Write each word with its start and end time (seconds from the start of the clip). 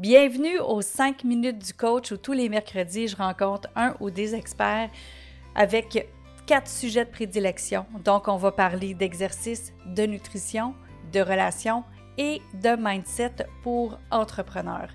Bienvenue 0.00 0.58
aux 0.60 0.80
5 0.80 1.24
minutes 1.24 1.58
du 1.58 1.74
coach 1.74 2.10
où 2.10 2.16
tous 2.16 2.32
les 2.32 2.48
mercredis, 2.48 3.08
je 3.08 3.16
rencontre 3.16 3.68
un 3.76 3.94
ou 4.00 4.08
des 4.08 4.34
experts 4.34 4.88
avec 5.54 6.08
quatre 6.46 6.70
sujets 6.70 7.04
de 7.04 7.10
prédilection. 7.10 7.84
Donc, 8.02 8.26
on 8.26 8.38
va 8.38 8.50
parler 8.50 8.94
d'exercice, 8.94 9.74
de 9.84 10.04
nutrition, 10.04 10.74
de 11.12 11.20
relations 11.20 11.84
et 12.18 12.42
de 12.54 12.76
mindset 12.78 13.46
pour 13.62 13.98
entrepreneurs. 14.10 14.90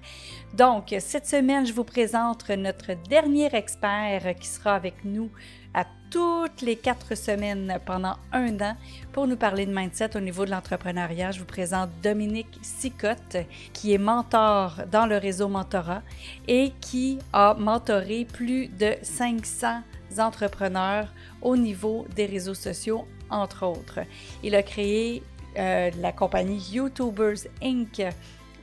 Donc, 0.54 0.94
cette 1.00 1.28
semaine, 1.28 1.66
je 1.66 1.74
vous 1.74 1.84
présente 1.84 2.50
notre 2.50 2.94
dernier 3.10 3.54
expert 3.56 4.36
qui 4.40 4.48
sera 4.48 4.76
avec 4.76 5.04
nous 5.04 5.30
à 5.74 5.86
toutes 6.10 6.62
les 6.62 6.78
quatre 6.78 7.16
semaines 7.16 7.80
pendant 7.86 8.16
un 8.32 8.60
an 8.62 8.78
pour 9.12 9.28
nous 9.28 9.36
parler 9.36 9.66
de 9.66 9.74
mindset 9.76 10.16
au 10.16 10.22
niveau 10.22 10.46
de 10.46 10.52
l'entrepreneuriat. 10.52 11.32
Je 11.32 11.40
vous 11.40 11.46
présente 11.46 11.90
Dominique 12.02 12.60
Sicotte, 12.62 13.38
qui 13.74 13.94
est 13.94 13.98
mentor 13.98 14.84
dans 14.92 15.06
le 15.06 15.18
réseau 15.18 15.50
Mentorat 15.50 16.04
et 16.48 16.72
qui 16.80 17.20
a 17.34 17.56
mentoré 17.56 18.26
plus 18.26 18.68
de 18.68 18.94
500 19.02 19.82
entrepreneurs 20.20 21.14
au 21.42 21.58
niveau 21.58 22.06
des 22.16 22.26
réseaux 22.26 22.54
sociaux, 22.54 23.06
entre 23.30 23.66
autres. 23.66 24.00
Il 24.44 24.56
a 24.56 24.64
créé 24.64 25.24
euh, 25.58 25.92
la 26.00 26.12
compagnie 26.12 26.60
YouTubers 26.72 27.48
Inc. 27.62 28.02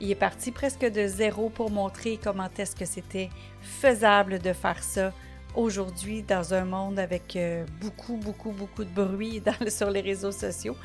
Il 0.01 0.11
est 0.11 0.15
parti 0.15 0.51
presque 0.51 0.85
de 0.85 1.07
zéro 1.07 1.49
pour 1.49 1.69
montrer 1.69 2.19
comment 2.21 2.49
est-ce 2.57 2.75
que 2.75 2.85
c'était 2.85 3.29
faisable 3.61 4.39
de 4.39 4.53
faire 4.53 4.83
ça 4.83 5.13
aujourd'hui 5.55 6.23
dans 6.23 6.53
un 6.53 6.65
monde 6.65 6.99
avec 6.99 7.35
euh, 7.35 7.65
beaucoup, 7.79 8.17
beaucoup, 8.17 8.51
beaucoup 8.51 8.83
de 8.83 8.89
bruit 8.89 9.41
sur 9.67 9.89
les 9.89 10.01
réseaux 10.01 10.31
sociaux. 10.31 10.75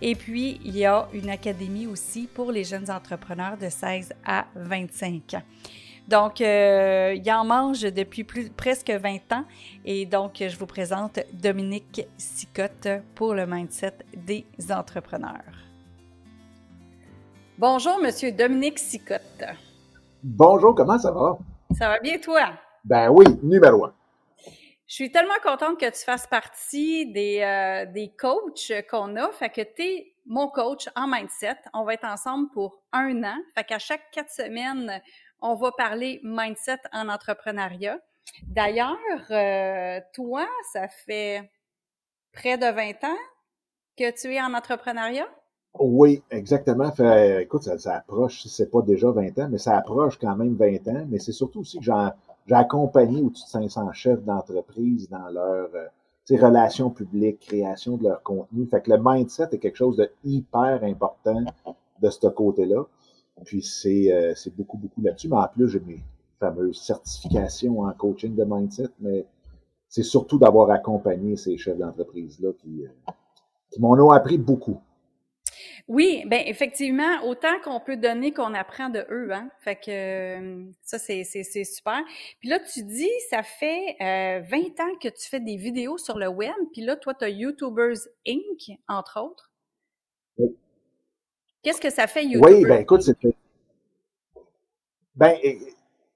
Et 0.00 0.14
puis, 0.14 0.60
il 0.64 0.76
y 0.76 0.84
a 0.84 1.08
une 1.12 1.30
académie 1.30 1.86
aussi 1.86 2.28
pour 2.32 2.52
les 2.52 2.64
jeunes 2.64 2.90
entrepreneurs 2.90 3.56
de 3.56 3.68
16 3.68 4.12
à 4.24 4.46
25 4.54 5.34
ans. 5.34 5.42
Donc, 6.08 6.40
euh, 6.40 7.14
il 7.14 7.30
en 7.30 7.44
mange 7.44 7.82
depuis 7.82 8.24
plus, 8.24 8.48
presque 8.48 8.90
20 8.90 9.30
ans. 9.32 9.44
Et 9.84 10.06
donc, 10.06 10.36
je 10.40 10.56
vous 10.56 10.66
présente 10.66 11.20
Dominique 11.34 12.00
Sicotte 12.16 12.88
pour 13.14 13.34
le 13.34 13.46
mindset 13.46 13.92
des 14.16 14.46
entrepreneurs. 14.70 15.44
Bonjour, 17.58 17.98
Monsieur 18.00 18.32
Dominique 18.32 18.78
Sicotte. 18.78 19.44
Bonjour, 20.22 20.74
comment 20.74 20.98
ça 20.98 21.12
va? 21.12 21.36
Ça 21.76 21.88
va 21.88 21.98
bien, 21.98 22.18
toi? 22.18 22.52
Ben 22.84 23.10
oui, 23.10 23.26
numéro 23.42 23.84
un. 23.84 23.92
Je 24.86 24.94
suis 24.94 25.12
tellement 25.12 25.34
contente 25.42 25.78
que 25.78 25.90
tu 25.90 26.02
fasses 26.02 26.26
partie 26.26 27.12
des, 27.12 27.42
euh, 27.42 27.84
des 27.92 28.14
coachs 28.18 28.72
qu'on 28.90 29.14
a. 29.16 29.30
Fait 29.32 29.50
que 29.50 29.60
tu 29.60 29.82
es 29.82 30.14
mon 30.24 30.48
coach 30.48 30.88
en 30.96 31.06
mindset. 31.06 31.58
On 31.74 31.84
va 31.84 31.92
être 31.92 32.06
ensemble 32.06 32.48
pour 32.54 32.80
un 32.92 33.22
an. 33.22 33.36
Fait 33.54 33.64
qu'à 33.64 33.78
chaque 33.78 34.10
quatre 34.10 34.30
semaines, 34.30 35.02
on 35.40 35.54
va 35.54 35.72
parler 35.72 36.20
mindset 36.22 36.78
en 36.92 37.08
entrepreneuriat. 37.08 37.98
D'ailleurs, 38.46 38.96
euh, 39.30 40.00
toi, 40.14 40.46
ça 40.72 40.88
fait 40.88 41.50
près 42.32 42.58
de 42.58 42.66
20 42.66 43.04
ans 43.04 43.18
que 43.96 44.10
tu 44.10 44.32
es 44.32 44.40
en 44.40 44.54
entrepreneuriat? 44.54 45.28
Oui, 45.78 46.22
exactement. 46.30 46.90
Fait, 46.92 47.42
écoute, 47.42 47.62
ça, 47.62 47.78
ça 47.78 47.96
approche, 47.96 48.46
c'est 48.46 48.70
pas 48.70 48.82
déjà 48.82 49.10
20 49.10 49.38
ans, 49.38 49.48
mais 49.50 49.58
ça 49.58 49.76
approche 49.76 50.18
quand 50.18 50.36
même 50.36 50.54
20 50.54 50.88
ans. 50.88 51.06
Mais 51.08 51.18
c'est 51.18 51.32
surtout 51.32 51.60
aussi 51.60 51.78
que 51.78 51.84
j'ai 51.84 52.54
accompagné 52.54 53.22
au-dessus 53.22 53.44
de 53.44 53.50
500 53.50 53.92
chefs 53.92 54.22
d'entreprise 54.22 55.08
dans 55.08 55.28
leur 55.28 55.68
euh, 55.74 55.86
relations 56.36 56.90
publiques, 56.90 57.40
création 57.40 57.96
de 57.96 58.04
leur 58.04 58.22
contenu. 58.22 58.66
Fait 58.66 58.80
que 58.80 58.90
le 58.90 58.98
mindset 59.00 59.48
est 59.52 59.58
quelque 59.58 59.76
chose 59.76 59.96
de 59.96 60.10
hyper 60.24 60.82
important 60.82 61.44
de 62.00 62.10
ce 62.10 62.26
côté-là. 62.26 62.84
Puis 63.44 63.62
c'est 63.62 64.12
euh, 64.12 64.34
beaucoup, 64.56 64.78
beaucoup 64.78 65.02
là-dessus. 65.02 65.28
Mais 65.28 65.36
en 65.36 65.48
plus, 65.48 65.68
j'ai 65.68 65.80
mes 65.80 66.00
fameuses 66.38 66.80
certifications 66.80 67.80
en 67.80 67.92
coaching 67.92 68.34
de 68.34 68.44
mindset, 68.44 68.88
mais 69.00 69.26
c'est 69.88 70.02
surtout 70.02 70.38
d'avoir 70.38 70.70
accompagné 70.70 71.36
ces 71.36 71.56
chefs 71.56 71.78
d'entreprise-là 71.78 72.52
qui, 72.58 72.84
euh, 72.84 73.12
qui 73.70 73.80
m'en 73.80 73.92
ont 73.92 74.10
appris 74.10 74.38
beaucoup. 74.38 74.80
Oui, 75.88 76.24
ben 76.26 76.42
effectivement, 76.46 77.24
autant 77.24 77.58
qu'on 77.64 77.80
peut 77.80 77.96
donner 77.96 78.32
qu'on 78.32 78.52
apprend 78.52 78.90
de 78.90 79.06
eux, 79.10 79.32
hein. 79.32 79.48
Fait 79.60 79.76
que 79.76 79.90
euh, 79.90 80.64
ça, 80.82 80.98
c'est, 80.98 81.24
c'est, 81.24 81.64
super. 81.64 82.02
Puis 82.40 82.50
là, 82.50 82.60
tu 82.60 82.82
dis, 82.82 83.08
ça 83.30 83.42
fait 83.42 83.96
euh, 84.02 84.40
20 84.40 84.58
ans 84.80 84.94
que 85.00 85.08
tu 85.08 85.28
fais 85.28 85.40
des 85.40 85.56
vidéos 85.56 85.96
sur 85.96 86.18
le 86.18 86.28
web, 86.28 86.52
puis 86.74 86.82
là, 86.82 86.96
toi, 86.96 87.14
tu 87.14 87.24
as 87.24 87.30
YouTubers 87.30 87.96
Inc., 88.26 88.78
entre 88.86 89.22
autres. 89.22 89.50
Oui. 90.36 90.54
Qu'est-ce 91.62 91.80
que 91.80 91.90
ça 91.90 92.06
fait, 92.06 92.24
YouTubers? 92.24 92.58
Oui, 92.58 92.64
ben 92.64 92.80
écoute, 92.80 93.02
c'est... 93.02 93.16
Ben, 95.16 95.34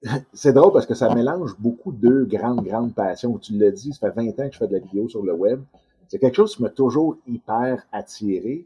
c'est 0.33 0.53
drôle 0.53 0.71
parce 0.71 0.85
que 0.85 0.95
ça 0.95 1.13
mélange 1.13 1.55
beaucoup 1.59 1.91
deux 1.91 2.25
grandes, 2.25 2.63
grandes 2.63 2.93
passions. 2.93 3.37
Tu 3.37 3.53
l'as 3.53 3.71
dit, 3.71 3.93
ça 3.93 4.11
fait 4.11 4.21
20 4.21 4.29
ans 4.39 4.47
que 4.47 4.53
je 4.53 4.57
fais 4.57 4.67
de 4.67 4.73
la 4.73 4.79
vidéo 4.79 5.09
sur 5.09 5.23
le 5.23 5.33
web. 5.33 5.61
C'est 6.07 6.19
quelque 6.19 6.35
chose 6.35 6.55
qui 6.55 6.61
m'a 6.61 6.69
toujours 6.69 7.17
hyper 7.27 7.85
attiré. 7.91 8.65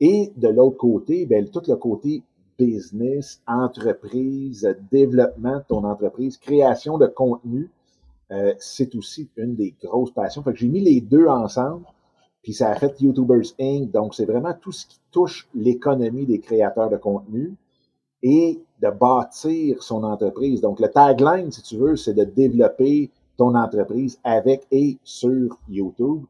Et 0.00 0.32
de 0.36 0.48
l'autre 0.48 0.76
côté, 0.76 1.26
ben, 1.26 1.48
tout 1.48 1.62
le 1.66 1.76
côté 1.76 2.22
business, 2.58 3.40
entreprise, 3.46 4.76
développement 4.90 5.58
de 5.58 5.64
ton 5.68 5.84
entreprise, 5.84 6.36
création 6.36 6.98
de 6.98 7.06
contenu, 7.06 7.70
euh, 8.30 8.54
c'est 8.58 8.94
aussi 8.94 9.28
une 9.36 9.54
des 9.54 9.74
grosses 9.82 10.10
passions. 10.10 10.42
Fait 10.42 10.52
que 10.52 10.58
j'ai 10.58 10.68
mis 10.68 10.80
les 10.80 11.00
deux 11.00 11.26
ensemble, 11.26 11.84
puis 12.48 12.54
ça 12.54 12.70
a 12.72 12.86
YouTubers 12.98 13.52
Inc. 13.60 13.90
Donc, 13.90 14.14
c'est 14.14 14.24
vraiment 14.24 14.54
tout 14.58 14.72
ce 14.72 14.86
qui 14.86 14.98
touche 15.10 15.46
l'économie 15.54 16.24
des 16.24 16.38
créateurs 16.38 16.88
de 16.88 16.96
contenu 16.96 17.52
et 18.22 18.58
de 18.80 18.88
bâtir 18.88 19.82
son 19.82 20.02
entreprise. 20.02 20.62
Donc, 20.62 20.80
le 20.80 20.88
tagline, 20.88 21.52
si 21.52 21.60
tu 21.60 21.76
veux, 21.76 21.94
c'est 21.96 22.14
de 22.14 22.24
développer 22.24 23.10
ton 23.36 23.54
entreprise 23.54 24.18
avec 24.24 24.66
et 24.70 24.96
sur 25.04 25.58
YouTube. 25.68 26.22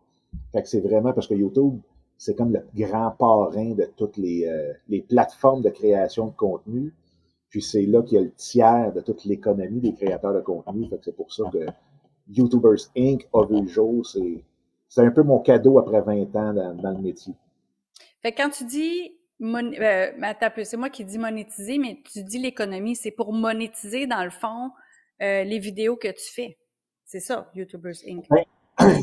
Fait 0.50 0.62
que 0.62 0.68
c'est 0.68 0.80
vraiment 0.80 1.12
parce 1.12 1.28
que 1.28 1.34
YouTube, 1.34 1.78
c'est 2.16 2.34
comme 2.36 2.52
le 2.52 2.64
grand 2.74 3.12
parrain 3.12 3.74
de 3.74 3.88
toutes 3.96 4.16
les, 4.16 4.44
euh, 4.44 5.00
plateformes 5.08 5.62
de 5.62 5.70
création 5.70 6.26
de 6.26 6.32
contenu. 6.32 6.92
Puis 7.48 7.62
c'est 7.62 7.86
là 7.86 8.02
qu'il 8.02 8.18
y 8.18 8.20
a 8.20 8.24
le 8.24 8.32
tiers 8.32 8.92
de 8.92 9.02
toute 9.02 9.24
l'économie 9.24 9.78
des 9.78 9.94
créateurs 9.94 10.34
de 10.34 10.40
contenu. 10.40 10.88
Fait 10.88 10.98
que 10.98 11.04
c'est 11.04 11.16
pour 11.16 11.32
ça 11.32 11.44
que 11.52 11.64
YouTubers 12.28 12.88
Inc. 12.96 13.28
a 13.32 13.44
vu 13.44 13.62
le 13.62 13.68
jour. 13.68 14.04
C'est, 14.04 14.42
c'est 14.88 15.03
un 15.03 15.10
peu 15.10 15.22
mon 15.22 15.38
cadeau 15.38 15.78
après 15.78 16.00
20 16.00 16.37
ans 16.37 16.54
dans, 16.75 16.97
le 16.97 17.03
métier. 17.03 17.34
Fait 18.22 18.32
que 18.32 18.43
quand 18.43 18.50
tu 18.50 18.65
dis 18.65 19.12
euh, 19.41 20.10
c'est 20.65 20.76
moi 20.76 20.91
qui 20.91 21.04
dis 21.04 21.19
monétiser, 21.19 21.78
mais 21.78 22.00
tu 22.10 22.22
dis 22.25 22.38
l'économie, 22.38 22.97
c'est 22.97 23.10
pour 23.10 23.32
monétiser 23.32 24.06
dans 24.06 24.25
le 24.25 24.31
fond 24.31 24.71
euh, 25.22 25.44
les 25.44 25.59
vidéos 25.59 25.97
que 25.97 26.09
tu 26.09 26.32
fais. 26.32 26.59
C'est 27.04 27.21
ça, 27.21 27.50
YouTubers 27.54 27.94
Inc. 28.06 28.26
Ben, 28.31 28.44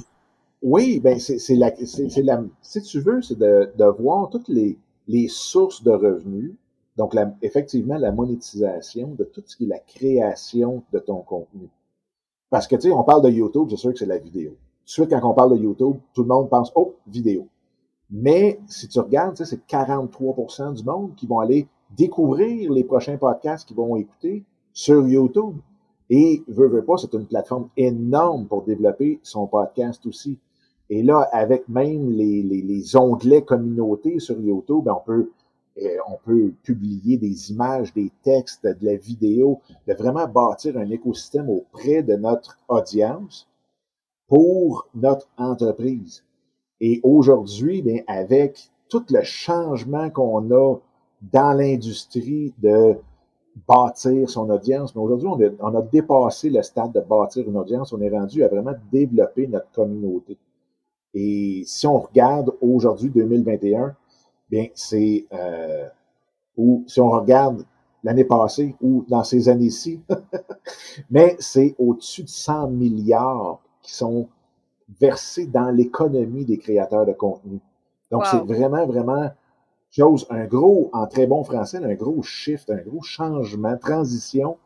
Oui, 0.61 0.99
ben 0.99 1.19
c'est 1.19 1.55
la, 1.55 1.71
la, 2.23 2.43
si 2.61 2.81
tu 2.81 2.99
veux, 2.99 3.21
c'est 3.21 3.37
de, 3.37 3.71
de 3.77 3.85
voir 3.85 4.29
toutes 4.31 4.47
les, 4.47 4.79
les 5.07 5.27
sources 5.27 5.83
de 5.83 5.91
revenus. 5.91 6.53
Donc, 6.97 7.13
la, 7.13 7.35
effectivement, 7.41 7.97
la 7.97 8.11
monétisation 8.11 9.13
de 9.13 9.25
tout 9.25 9.43
ce 9.45 9.57
qui 9.57 9.65
est 9.65 9.67
la 9.67 9.79
création 9.79 10.83
de 10.91 10.99
ton 10.99 11.21
contenu. 11.21 11.69
Parce 12.49 12.67
que, 12.67 12.75
tu 12.75 12.83
sais, 12.83 12.91
on 12.91 13.03
parle 13.03 13.21
de 13.21 13.29
YouTube, 13.29 13.67
c'est 13.69 13.75
sûr 13.75 13.91
que 13.93 13.99
c'est 13.99 14.05
la 14.05 14.17
vidéo. 14.17 14.57
Suite, 14.85 15.09
quand 15.09 15.29
on 15.29 15.33
parle 15.33 15.57
de 15.57 15.63
YouTube, 15.63 15.97
tout 16.13 16.21
le 16.21 16.27
monde 16.27 16.49
pense, 16.49 16.71
oh, 16.75 16.93
vidéo. 17.07 17.47
Mais 18.11 18.59
si 18.67 18.87
tu 18.87 18.99
regardes, 18.99 19.35
c'est 19.35 19.65
43% 19.67 20.75
du 20.75 20.83
monde 20.83 21.15
qui 21.15 21.25
vont 21.25 21.39
aller 21.39 21.67
découvrir 21.97 22.71
les 22.71 22.83
prochains 22.83 23.17
podcasts 23.17 23.67
qu'ils 23.67 23.77
vont 23.77 23.95
écouter 23.95 24.43
sur 24.73 25.07
YouTube. 25.07 25.55
Et, 26.11 26.43
veut, 26.47 26.67
veut 26.67 26.83
pas, 26.83 26.97
c'est 26.97 27.13
une 27.13 27.25
plateforme 27.25 27.69
énorme 27.75 28.45
pour 28.45 28.61
développer 28.61 29.19
son 29.23 29.47
podcast 29.47 30.05
aussi. 30.05 30.37
Et 30.91 31.01
là, 31.01 31.27
avec 31.31 31.67
même 31.67 32.11
les, 32.11 32.43
les, 32.43 32.61
les 32.61 32.95
onglets 32.95 33.41
communautés 33.41 34.19
sur 34.19 34.39
YouTube, 34.39 34.83
ben, 34.85 34.93
on 34.93 35.03
peut 35.03 35.31
euh, 35.81 35.97
on 36.07 36.17
peut 36.23 36.53
publier 36.63 37.17
des 37.17 37.51
images, 37.51 37.93
des 37.93 38.09
textes, 38.23 38.65
de 38.65 38.85
la 38.85 38.95
vidéo, 38.95 39.59
de 39.87 39.93
vraiment 39.93 40.25
bâtir 40.25 40.77
un 40.77 40.89
écosystème 40.89 41.49
auprès 41.49 42.01
de 42.01 42.15
notre 42.15 42.57
audience 42.69 43.47
pour 44.27 44.87
notre 44.93 45.27
entreprise. 45.37 46.23
Et 46.81 46.99
aujourd'hui, 47.03 47.81
bien, 47.81 48.01
avec 48.07 48.69
tout 48.89 49.05
le 49.09 49.21
changement 49.23 50.09
qu'on 50.09 50.51
a 50.51 50.75
dans 51.21 51.53
l'industrie 51.53 52.53
de 52.57 52.97
bâtir 53.67 54.29
son 54.29 54.49
audience, 54.49 54.95
mais 54.95 55.01
aujourd'hui, 55.01 55.27
on, 55.27 55.67
on, 55.67 55.75
a 55.75 55.81
dépassé 55.81 56.49
le 56.49 56.61
stade 56.61 56.91
de 56.91 56.99
bâtir 56.99 57.47
une 57.47 57.57
audience, 57.57 57.93
on 57.93 58.01
est 58.01 58.09
rendu 58.09 58.43
à 58.43 58.49
vraiment 58.49 58.73
développer 58.91 59.47
notre 59.47 59.71
communauté. 59.71 60.37
Et 61.13 61.63
si 61.65 61.87
on 61.87 61.99
regarde 61.99 62.53
aujourd'hui 62.59 63.09
2021, 63.09 63.95
bien 64.49 64.67
c'est 64.75 65.25
euh, 65.33 65.87
ou 66.57 66.83
si 66.87 66.99
on 66.99 67.09
regarde 67.09 67.65
l'année 68.03 68.25
passée 68.25 68.75
ou 68.81 69.05
dans 69.07 69.23
ces 69.23 69.47
années-ci, 69.47 70.01
mais 71.09 71.37
c'est 71.39 71.73
au-dessus 71.79 72.23
de 72.23 72.29
100 72.29 72.67
milliards 72.67 73.61
qui 73.85 73.93
sont 73.93 74.27
versés 74.99 75.45
dans 75.45 75.69
l'économie 75.69 76.45
des 76.45 76.57
créateurs 76.57 77.05
de 77.05 77.13
contenu. 77.13 77.59
Donc 78.11 78.25
c'est 78.25 78.43
vraiment 78.43 78.85
vraiment 78.85 79.29
chose, 79.91 80.27
un 80.29 80.45
gros, 80.45 80.89
en 80.93 81.07
très 81.07 81.27
bon 81.27 81.43
français, 81.43 81.77
un 81.77 81.93
gros 81.93 82.21
shift, 82.21 82.69
un 82.69 82.81
gros 82.81 83.01
changement, 83.01 83.77
transition 83.77 84.57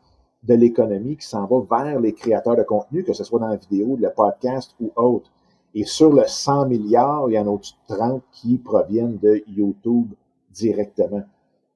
de 0.42 0.54
l'économie 0.54 1.16
qui 1.16 1.26
s'en 1.26 1.46
va 1.46 1.84
vers 1.84 2.00
les 2.00 2.14
créateurs 2.14 2.56
de 2.56 2.62
contenu, 2.62 3.04
que 3.04 3.12
ce 3.12 3.24
soit 3.24 3.38
dans 3.38 3.48
la 3.48 3.56
vidéo, 3.56 3.96
le 4.00 4.10
podcast 4.10 4.74
ou 4.80 4.90
autre. 4.96 5.30
Et 5.74 5.84
sur 5.84 6.12
le 6.12 6.24
100 6.26 6.66
milliards, 6.66 7.26
il 7.28 7.34
y 7.34 7.38
en 7.38 7.46
a 7.46 7.50
au-dessus 7.50 7.74
de 7.88 7.94
30 7.94 8.22
qui 8.32 8.58
proviennent 8.58 9.18
de 9.18 9.42
YouTube 9.46 10.12
directement. 10.52 11.22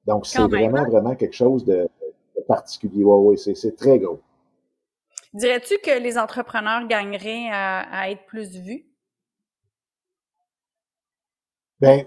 Donc, 0.05 0.25
c'est 0.25 0.41
vraiment, 0.41 0.79
hein? 0.79 0.89
vraiment 0.89 1.15
quelque 1.15 1.35
chose 1.35 1.63
de, 1.63 1.87
particulier. 2.47 3.03
Oui, 3.03 3.37
oui, 3.37 3.55
c'est 3.55 3.75
très 3.75 3.99
gros. 3.99 4.19
Dirais-tu 5.35 5.77
que 5.79 6.01
les 6.01 6.17
entrepreneurs 6.17 6.87
gagneraient 6.87 7.49
à, 7.51 8.09
être 8.09 8.25
plus 8.25 8.55
vus? 8.55 8.85
Ben, 11.81 12.05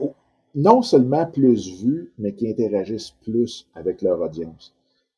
non 0.55 0.81
seulement 0.81 1.27
plus 1.27 1.83
vus, 1.83 2.11
mais 2.17 2.33
qui 2.35 2.49
interagissent 2.49 3.11
plus 3.23 3.69
avec 3.75 4.01
leur 4.01 4.19
audience. 4.19 4.75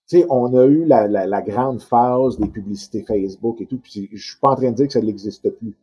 Tu 0.09 0.19
sais, 0.19 0.27
on 0.29 0.57
a 0.57 0.65
eu 0.65 0.85
la, 0.87 1.07
la, 1.07 1.43
grande 1.43 1.81
phase 1.81 2.37
des 2.37 2.49
publicités 2.49 3.05
Facebook 3.05 3.61
et 3.61 3.67
tout, 3.67 3.79
puis 3.79 4.09
je 4.13 4.31
suis 4.31 4.41
pas 4.41 4.51
en 4.51 4.57
train 4.57 4.73
de 4.73 4.77
dire 4.77 4.89
que 4.89 4.93
ça 4.93 5.01
n'existe 5.01 5.49
plus. 5.49 5.77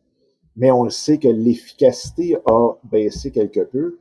Mais 0.54 0.70
on 0.70 0.86
sait 0.90 1.16
que 1.16 1.28
l'efficacité 1.28 2.36
a 2.44 2.74
baissé 2.84 3.30
quelque 3.30 3.60
peu. 3.60 3.96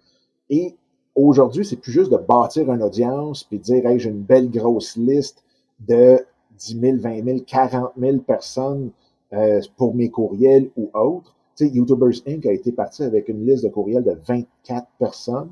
Et 0.49 0.75
aujourd'hui, 1.15 1.65
c'est 1.65 1.77
plus 1.77 1.93
juste 1.93 2.11
de 2.11 2.17
bâtir 2.17 2.69
une 2.69 2.83
audience 2.83 3.45
puis 3.45 3.57
de 3.57 3.63
dire, 3.63 3.85
hey, 3.85 3.99
j'ai 3.99 4.09
une 4.09 4.23
belle 4.23 4.51
grosse 4.51 4.97
liste 4.97 5.45
de 5.79 6.25
10 6.57 6.79
000, 6.79 6.97
20 6.97 7.23
000, 7.23 7.39
40 7.45 7.91
000 7.97 8.17
personnes 8.19 8.91
euh, 9.33 9.61
pour 9.75 9.95
mes 9.95 10.09
courriels 10.09 10.69
ou 10.77 10.89
autres. 10.93 11.35
Tu 11.55 11.67
sais, 11.67 11.73
YouTubers 11.73 12.21
Inc. 12.27 12.45
a 12.45 12.53
été 12.53 12.71
parti 12.71 13.03
avec 13.03 13.29
une 13.29 13.45
liste 13.45 13.63
de 13.63 13.69
courriels 13.69 14.03
de 14.03 14.17
24 14.27 14.87
personnes 14.99 15.49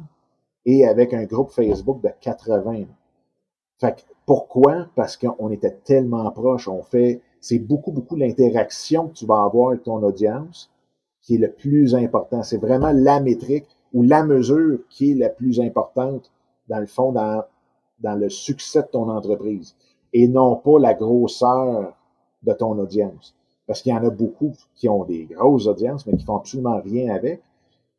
et 0.65 0.85
avec 0.85 1.13
un 1.13 1.23
groupe 1.25 1.51
Facebook 1.51 2.01
de 2.01 2.09
80. 2.21 2.85
Fait 3.79 3.95
que 3.95 4.01
pourquoi? 4.25 4.87
Parce 4.95 5.17
qu'on 5.17 5.49
était 5.51 5.77
tellement 5.83 6.29
proches. 6.31 6.67
On 6.67 6.81
fait, 6.83 7.21
c'est 7.39 7.59
beaucoup, 7.59 7.91
beaucoup 7.91 8.15
l'interaction 8.15 9.09
que 9.09 9.13
tu 9.13 9.25
vas 9.25 9.43
avoir 9.43 9.69
avec 9.69 9.83
ton 9.83 10.01
audience 10.03 10.71
qui 11.21 11.35
est 11.35 11.39
le 11.39 11.51
plus 11.51 11.95
important. 11.95 12.43
C'est 12.43 12.57
vraiment 12.57 12.91
la 12.91 13.19
métrique 13.19 13.67
ou 13.93 14.03
la 14.03 14.23
mesure 14.23 14.79
qui 14.89 15.11
est 15.11 15.15
la 15.15 15.29
plus 15.29 15.59
importante, 15.59 16.31
dans 16.67 16.79
le 16.79 16.85
fond, 16.85 17.11
dans, 17.11 17.43
dans 17.99 18.15
le 18.15 18.29
succès 18.29 18.81
de 18.83 18.87
ton 18.87 19.09
entreprise 19.09 19.75
et 20.17 20.29
non 20.29 20.55
pas 20.55 20.79
la 20.79 20.93
grosseur 20.93 21.93
de 22.43 22.53
ton 22.53 22.79
audience. 22.79 23.35
Parce 23.67 23.81
qu'il 23.81 23.91
y 23.91 23.95
en 23.95 24.05
a 24.05 24.09
beaucoup 24.09 24.53
qui 24.73 24.87
ont 24.87 25.03
des 25.03 25.25
grosses 25.25 25.67
audiences, 25.67 26.07
mais 26.07 26.15
qui 26.15 26.23
font 26.23 26.37
absolument 26.37 26.79
rien 26.79 27.13
avec. 27.13 27.41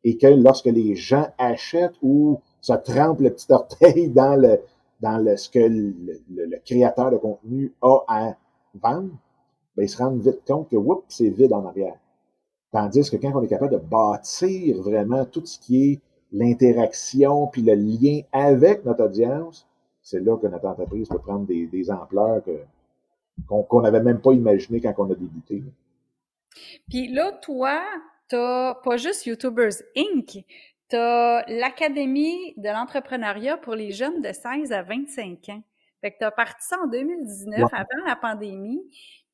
Et 0.03 0.17
que 0.17 0.25
lorsque 0.25 0.65
les 0.65 0.95
gens 0.95 1.27
achètent 1.37 1.97
ou 2.01 2.39
se 2.59 2.73
trempent 2.73 3.19
le 3.19 3.29
petit 3.29 3.53
orteil 3.53 4.09
dans 4.15 4.35
le, 4.35 4.61
dans 4.99 5.19
le, 5.19 5.37
ce 5.37 5.47
que 5.47 5.59
le, 5.59 6.57
créateur 6.65 7.11
de 7.11 7.17
contenu 7.17 7.75
a 7.83 7.99
à 8.07 8.35
vendre, 8.73 9.11
ben, 9.75 9.83
ils 9.83 9.89
se 9.89 9.97
rendent 9.97 10.19
vite 10.19 10.41
compte 10.47 10.69
que, 10.69 10.75
oups, 10.75 11.03
c'est 11.09 11.29
vide 11.29 11.53
en 11.53 11.65
arrière. 11.67 11.99
Tandis 12.71 13.11
que 13.11 13.17
quand 13.17 13.31
on 13.35 13.43
est 13.43 13.47
capable 13.47 13.73
de 13.73 13.77
bâtir 13.77 14.81
vraiment 14.81 15.23
tout 15.25 15.45
ce 15.45 15.59
qui 15.59 15.91
est 15.91 16.01
l'interaction 16.31 17.45
puis 17.45 17.61
le 17.61 17.75
lien 17.75 18.21
avec 18.31 18.85
notre 18.85 19.03
audience, 19.03 19.67
c'est 20.07 20.21
là 20.21 20.37
que 20.37 20.47
notre 20.47 20.65
entreprise 20.65 21.09
peut 21.09 21.19
prendre 21.19 21.45
des, 21.45 21.91
ampleurs 21.91 22.41
qu'on 23.45 23.81
n'avait 23.81 24.01
même 24.01 24.21
pas 24.21 24.31
imaginé 24.31 24.79
quand 24.79 24.93
on 24.99 25.11
a 25.11 25.15
débuté. 25.15 25.61
Puis 26.87 27.09
là, 27.09 27.33
toi, 27.33 27.81
tu 28.29 28.37
pas 28.37 28.97
juste 28.97 29.25
YouTubers 29.25 29.73
Inc., 29.97 30.45
tu 30.89 30.95
as 30.95 31.43
l'Académie 31.49 32.53
de 32.55 32.69
l'entrepreneuriat 32.69 33.57
pour 33.57 33.75
les 33.75 33.91
jeunes 33.91 34.21
de 34.21 34.31
16 34.31 34.71
à 34.71 34.81
25 34.81 35.49
ans. 35.49 35.61
Fait 35.99 36.11
que 36.11 36.19
tu 36.19 36.23
as 36.23 36.31
parti 36.31 36.65
ça 36.65 36.77
en 36.81 36.87
2019, 36.87 37.69
avant 37.73 38.05
la 38.05 38.15
pandémie. 38.15 38.81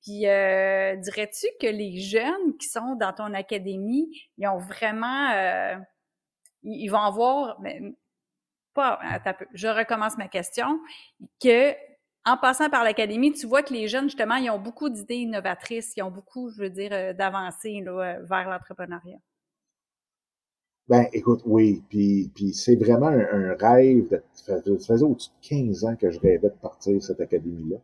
Puis, 0.02 0.28
euh, 0.28 0.96
dirais-tu 0.96 1.46
que 1.62 1.68
les 1.68 2.00
jeunes 2.00 2.58
qui 2.60 2.68
sont 2.68 2.96
dans 2.96 3.14
ton 3.14 3.32
académie, 3.36 4.10
ils 4.40 4.48
ont 4.48 4.58
vraiment... 4.58 5.30
Euh, 5.36 5.76
ils 6.64 6.90
vont 6.90 7.02
avoir 7.02 7.60
pas, 8.74 9.00
je 9.54 9.68
recommence 9.68 10.18
ma 10.18 10.28
question, 10.28 10.80
que 11.42 11.74
en 12.26 12.38
passant 12.38 12.70
par 12.70 12.84
l'académie, 12.84 13.34
tu 13.34 13.46
vois 13.46 13.64
que 13.64 13.74
les 13.74 13.88
jeunes, 13.88 14.06
justement, 14.06 14.36
ils 14.36 14.50
ont 14.50 14.60
beaucoup 14.60 14.90
d'idées 14.90 15.18
innovatrices, 15.18 15.94
ils 15.98 16.04
ont 16.04 16.12
beaucoup, 16.12 16.50
je 16.50 16.62
veux 16.62 16.70
dire, 16.70 16.92
euh, 16.94 17.14
d'avancées 17.14 17.84
euh, 17.86 18.20
vers 18.24 18.50
l'entrepreneuriat. 18.50 19.18
Ben, 20.88 21.08
écoute, 21.14 21.42
oui, 21.46 21.82
puis, 21.90 22.32
puis 22.34 22.54
c'est 22.54 22.76
vraiment 22.76 23.08
un, 23.08 23.56
rêve. 23.56 24.10
De, 24.10 24.24
ça 24.34 24.62
faisait 24.62 25.04
au-dessus 25.04 25.30
de 25.42 25.48
15 25.48 25.86
ans 25.86 25.96
que 25.96 26.12
je 26.12 26.20
rêvais 26.20 26.50
de 26.50 26.56
partir 26.62 27.02
cette 27.02 27.22
académie-là. 27.22 27.78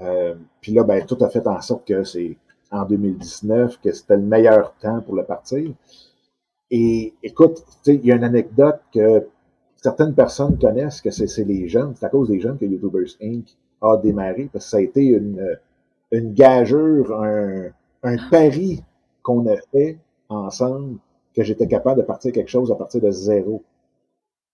Euh, 0.00 0.34
puis 0.60 0.72
là, 0.72 0.84
ben, 0.84 1.04
tout 1.06 1.18
a 1.20 1.30
fait 1.30 1.46
en 1.46 1.60
sorte 1.60 1.86
que 1.86 2.04
c'est 2.04 2.36
en 2.70 2.84
2019 2.84 3.80
que 3.80 3.92
c'était 3.92 4.16
le 4.16 4.22
meilleur 4.22 4.74
temps 4.76 5.00
pour 5.02 5.14
le 5.14 5.24
partir. 5.24 5.72
Et 6.70 7.14
écoute, 7.22 7.64
il 7.86 8.04
y 8.04 8.12
a 8.12 8.16
une 8.16 8.24
anecdote 8.24 8.80
que 8.92 9.28
certaines 9.76 10.14
personnes 10.14 10.58
connaissent 10.58 11.00
que 11.00 11.10
c'est 11.10 11.44
les 11.44 11.68
jeunes, 11.68 11.94
c'est 11.94 12.06
à 12.06 12.08
cause 12.08 12.28
des 12.28 12.40
jeunes 12.40 12.58
que 12.58 12.64
YouTubers 12.64 13.16
Inc. 13.22 13.56
a 13.82 13.96
démarré, 13.96 14.48
parce 14.52 14.64
que 14.64 14.70
ça 14.70 14.76
a 14.78 14.80
été 14.80 15.04
une, 15.04 15.58
une 16.10 16.32
gageure, 16.32 17.12
un, 17.22 17.70
un 18.02 18.16
pari 18.30 18.82
qu'on 19.22 19.46
a 19.46 19.56
fait 19.72 19.98
ensemble, 20.28 20.98
que 21.34 21.42
j'étais 21.42 21.66
capable 21.66 22.00
de 22.00 22.06
partir 22.06 22.32
quelque 22.32 22.50
chose 22.50 22.72
à 22.72 22.76
partir 22.76 23.00
de 23.00 23.10
zéro. 23.10 23.62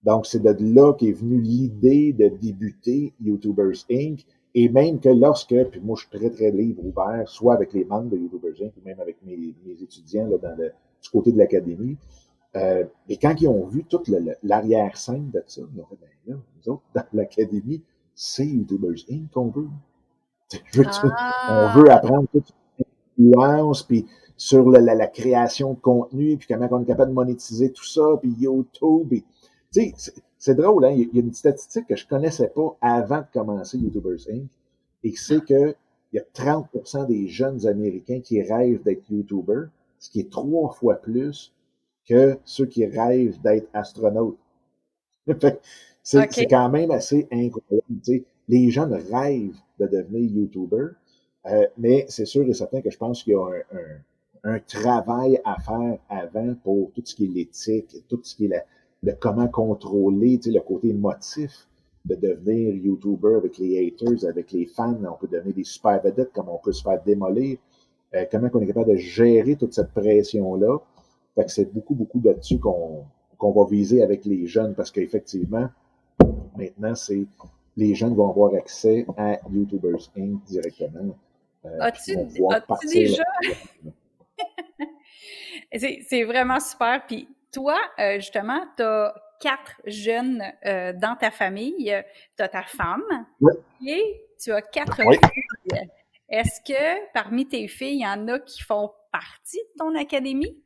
Donc, 0.03 0.25
c'est 0.25 0.41
de 0.41 0.55
là 0.59 0.93
qu'est 0.93 1.13
venue 1.13 1.39
l'idée 1.39 2.11
de 2.11 2.27
débuter 2.27 3.13
YouTubers 3.21 3.85
Inc. 3.89 4.25
Et 4.55 4.69
même 4.69 4.99
que 4.99 5.09
lorsque, 5.09 5.55
puis 5.71 5.79
moi, 5.81 5.95
je 5.95 6.05
suis 6.05 6.19
très, 6.19 6.29
très 6.29 6.51
libre, 6.51 6.85
ouvert, 6.85 7.27
soit 7.27 7.55
avec 7.55 7.73
les 7.73 7.85
membres 7.85 8.09
de 8.09 8.17
YouTubers 8.17 8.61
Inc. 8.61 8.73
ou 8.77 8.85
même 8.85 8.99
avec 8.99 9.17
mes, 9.25 9.37
mes 9.37 9.81
étudiants 9.81 10.27
là, 10.27 10.37
dans 10.37 10.55
le, 10.57 10.71
du 11.01 11.09
côté 11.09 11.31
de 11.31 11.37
l'académie, 11.37 11.97
euh, 12.55 12.83
et 13.09 13.17
quand 13.17 13.33
ils 13.41 13.47
ont 13.47 13.65
vu 13.65 13.83
toute 13.83 14.09
l'arrière-scène 14.43 15.31
de 15.31 15.43
ça, 15.47 15.61
ils 15.73 15.81
ont 15.81 15.85
fait, 15.85 15.97
ben 15.99 16.33
là, 16.33 16.35
nous 16.35 16.73
autres, 16.73 16.83
dans 16.93 17.05
l'académie, 17.13 17.81
c'est 18.15 18.45
YouTubers 18.45 19.05
Inc. 19.09 19.31
qu'on 19.31 19.49
veut. 19.49 19.69
On 20.75 21.73
veut 21.73 21.89
ah! 21.89 21.95
apprendre 21.95 22.27
toute 22.31 22.53
l'influence, 23.17 23.83
puis 23.83 24.05
sur 24.37 24.69
la, 24.69 24.93
la, 24.93 25.07
création 25.07 25.73
de 25.73 25.79
contenu, 25.79 26.37
puis 26.37 26.47
comment 26.47 26.67
on 26.69 26.83
est 26.83 26.85
capable 26.85 27.09
de 27.09 27.15
monétiser 27.15 27.71
tout 27.71 27.85
ça, 27.85 28.03
puis 28.21 28.31
YouTube. 28.39 29.13
Tu 29.71 29.93
sais, 29.95 30.13
c'est 30.37 30.55
drôle, 30.55 30.85
hein? 30.85 30.91
Il 30.91 31.09
y 31.11 31.19
a 31.19 31.21
une 31.21 31.33
statistique 31.33 31.87
que 31.87 31.95
je 31.95 32.07
connaissais 32.07 32.49
pas 32.49 32.77
avant 32.81 33.19
de 33.19 33.25
commencer 33.33 33.77
YouTubers 33.79 34.29
Inc. 34.29 34.49
Et 35.03 35.13
c'est 35.15 35.43
que 35.43 35.75
il 36.11 36.17
y 36.17 36.19
a 36.19 36.23
30% 36.35 37.07
des 37.07 37.27
jeunes 37.27 37.65
Américains 37.65 38.19
qui 38.19 38.39
rêvent 38.43 38.83
d'être 38.83 39.09
YouTubers, 39.09 39.69
ce 39.97 40.11
qui 40.11 40.19
est 40.19 40.29
trois 40.29 40.71
fois 40.71 40.95
plus 40.95 41.51
que 42.07 42.37
ceux 42.45 42.65
qui 42.65 42.85
rêvent 42.85 43.39
d'être 43.41 43.67
astronautes. 43.73 44.37
c'est 46.03 46.45
quand 46.47 46.69
même 46.69 46.91
assez 46.91 47.27
incroyable. 47.31 48.25
Les 48.49 48.71
jeunes 48.71 48.93
rêvent 48.93 49.55
de 49.79 49.87
devenir 49.87 50.31
YouTuber, 50.31 50.87
euh, 51.45 51.67
mais 51.77 52.05
c'est 52.09 52.25
sûr 52.25 52.47
et 52.47 52.53
certain 52.53 52.81
que 52.81 52.89
je 52.89 52.97
pense 52.97 53.23
qu'il 53.23 53.33
y 53.33 53.35
a 53.35 53.45
un, 54.43 54.55
un, 54.55 54.59
travail 54.59 55.39
à 55.45 55.57
faire 55.61 55.97
avant 56.09 56.53
pour 56.63 56.91
tout 56.93 57.01
ce 57.05 57.15
qui 57.15 57.25
est 57.25 57.29
l'éthique, 57.29 57.95
tout 58.09 58.19
ce 58.23 58.35
qui 58.35 58.45
est 58.45 58.49
le 59.03 59.13
comment 59.19 59.47
contrôler 59.47 60.39
le 60.45 60.59
côté 60.59 60.89
émotif 60.89 61.67
de 62.05 62.15
devenir 62.15 62.75
YouTuber 62.75 63.35
avec 63.35 63.57
les 63.57 63.87
haters, 63.87 64.27
avec 64.29 64.51
les 64.51 64.65
fans. 64.65 64.97
On 65.09 65.15
peut 65.15 65.27
devenir 65.27 65.55
des 65.55 65.63
super 65.63 66.01
vedettes, 66.01 66.31
comme 66.33 66.49
on 66.49 66.57
peut 66.57 66.73
se 66.73 66.83
faire 66.83 67.01
démolir. 67.03 67.57
Euh, 68.13 68.25
comment 68.31 68.49
on 68.53 68.61
est 68.61 68.67
capable 68.67 68.91
de 68.91 68.97
gérer 68.97 69.55
toute 69.55 69.73
cette 69.73 69.91
pression-là? 69.91 70.77
Fait 71.35 71.45
que 71.45 71.51
c'est 71.51 71.73
beaucoup, 71.73 71.95
beaucoup 71.95 72.21
là-dessus 72.23 72.59
qu'on 72.59 73.05
va 73.39 73.65
viser 73.69 74.03
avec 74.03 74.25
les 74.25 74.45
jeunes 74.47 74.75
parce 74.75 74.91
qu'effectivement, 74.91 75.69
maintenant, 76.55 76.95
c'est 76.95 77.25
les 77.75 77.95
jeunes 77.95 78.13
vont 78.15 78.29
avoir 78.29 78.53
accès 78.53 79.05
à 79.17 79.39
YouTubers 79.51 80.11
Inc. 80.17 80.43
directement. 80.45 81.17
Euh, 81.65 81.77
as-tu 81.79 82.15
déjà... 82.93 83.23
c'est 86.07 86.23
vraiment 86.23 86.59
super. 86.59 87.03
Puis 87.07 87.27
toi, 87.51 87.79
euh, 87.99 88.15
justement, 88.15 88.63
tu 88.77 88.83
as 88.83 89.15
quatre 89.39 89.81
jeunes 89.85 90.43
euh, 90.65 90.93
dans 90.93 91.15
ta 91.15 91.31
famille. 91.31 91.91
Tu 92.37 92.43
as 92.43 92.47
ta 92.47 92.63
femme 92.63 93.25
et 93.85 94.21
tu 94.41 94.51
as 94.51 94.61
quatre 94.61 95.01
filles. 95.01 95.89
Est-ce 96.29 96.61
que 96.61 97.11
parmi 97.13 97.47
tes 97.47 97.67
filles, 97.67 97.95
il 97.95 98.01
y 98.01 98.07
en 98.07 98.27
a 98.27 98.39
qui 98.39 98.61
font 98.61 98.91
partie 99.11 99.59
de 99.59 99.77
ton 99.77 99.95
académie? 99.95 100.63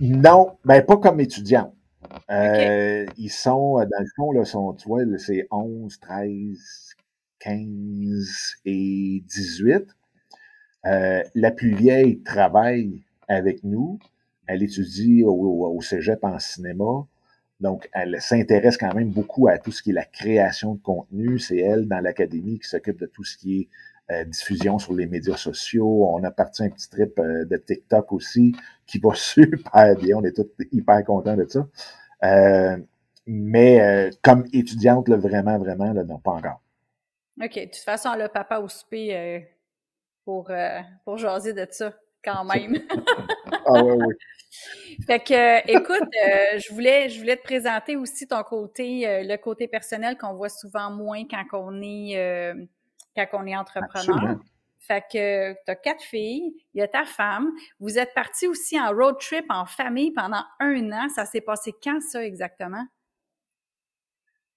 Non, 0.00 0.56
ben 0.64 0.82
pas 0.82 0.96
comme 0.96 1.20
étudiants. 1.20 1.74
Euh, 2.30 3.04
Ils 3.18 3.30
sont, 3.30 3.78
euh, 3.78 3.84
dans 3.84 4.00
le 4.00 4.06
fond, 4.16 4.32
là, 4.32 4.44
sont, 4.46 4.72
tu 4.72 4.88
vois, 4.88 5.02
c'est 5.18 5.46
11, 5.50 6.00
13, 6.00 6.96
15 7.38 8.56
et 8.64 9.22
18. 9.26 9.84
Euh, 10.86 11.22
la 11.34 11.50
plus 11.50 11.74
vieille 11.74 12.22
travaille 12.22 13.02
avec 13.28 13.62
nous. 13.62 13.98
Elle 14.46 14.62
étudie 14.62 15.22
au, 15.22 15.32
au, 15.32 15.80
cégep 15.82 16.24
en 16.24 16.38
cinéma. 16.38 17.06
Donc, 17.60 17.90
elle 17.92 18.20
s'intéresse 18.22 18.78
quand 18.78 18.94
même 18.94 19.10
beaucoup 19.10 19.48
à 19.48 19.58
tout 19.58 19.70
ce 19.70 19.82
qui 19.82 19.90
est 19.90 19.94
la 19.94 20.06
création 20.06 20.74
de 20.76 20.80
contenu. 20.80 21.38
C'est 21.38 21.58
elle, 21.58 21.86
dans 21.86 22.00
l'académie, 22.00 22.58
qui 22.58 22.68
s'occupe 22.68 22.98
de 22.98 23.06
tout 23.06 23.24
ce 23.24 23.36
qui 23.36 23.60
est 23.60 23.68
euh, 24.10 24.24
diffusion 24.24 24.78
sur 24.80 24.92
les 24.92 25.06
médias 25.06 25.36
sociaux. 25.36 26.08
On 26.12 26.24
a 26.24 26.32
parti 26.32 26.64
un 26.64 26.70
petit 26.70 26.90
trip 26.90 27.16
euh, 27.20 27.44
de 27.44 27.56
TikTok 27.56 28.12
aussi, 28.12 28.56
qui 28.86 28.98
va 28.98 29.10
super 29.14 29.94
bien. 29.96 30.16
On 30.16 30.24
est 30.24 30.34
tous 30.34 30.48
hyper 30.72 31.04
contents 31.04 31.36
de 31.36 31.46
ça. 31.46 31.66
Euh, 32.24 32.76
mais 33.26 34.10
comme 34.22 34.46
étudiante, 34.52 35.08
là, 35.08 35.16
vraiment, 35.16 35.56
vraiment, 35.58 35.92
là, 35.92 36.02
non, 36.02 36.18
pas 36.18 36.32
encore. 36.32 36.60
OK. 37.40 37.54
De 37.54 37.64
toute 37.66 37.76
façon, 37.76 38.14
le 38.16 38.26
papa 38.26 38.58
au 38.58 38.68
souper 38.68 39.46
pour, 40.24 40.50
pour 41.04 41.18
jaser 41.18 41.52
de 41.52 41.64
ça, 41.70 41.94
quand 42.24 42.44
même. 42.44 42.82
ah 43.66 43.84
ouais, 43.84 43.92
oui. 43.92 44.14
Fait 45.06 45.20
que, 45.20 45.70
écoute, 45.70 46.08
je 46.12 46.72
voulais, 46.72 47.08
je 47.08 47.20
voulais 47.20 47.36
te 47.36 47.42
présenter 47.42 47.94
aussi 47.94 48.26
ton 48.26 48.42
côté, 48.42 49.22
le 49.22 49.36
côté 49.36 49.68
personnel 49.68 50.18
qu'on 50.18 50.34
voit 50.34 50.48
souvent 50.48 50.90
moins 50.90 51.22
quand 51.30 51.44
on 51.52 51.80
est 51.82 52.16
quand 53.14 53.26
on 53.32 53.46
est 53.46 53.56
entrepreneur. 53.56 54.38
Fait 54.78 55.04
que 55.12 55.52
tu 55.52 55.70
as 55.70 55.76
quatre 55.76 56.02
filles, 56.02 56.54
il 56.74 56.78
y 56.78 56.82
a 56.82 56.88
ta 56.88 57.04
femme. 57.04 57.50
Vous 57.80 57.98
êtes 57.98 58.14
partis 58.14 58.48
aussi 58.48 58.80
en 58.80 58.90
road 58.90 59.16
trip 59.20 59.44
en 59.50 59.66
famille 59.66 60.10
pendant 60.10 60.42
un 60.58 60.90
an. 60.92 61.08
Ça 61.14 61.26
s'est 61.26 61.42
passé 61.42 61.74
quand 61.82 62.00
ça 62.00 62.24
exactement? 62.24 62.84